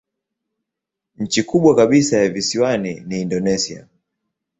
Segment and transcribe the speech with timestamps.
[1.17, 3.87] Nchi kubwa kabisa ya visiwani ni Indonesia.